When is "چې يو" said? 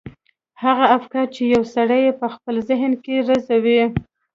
1.35-1.63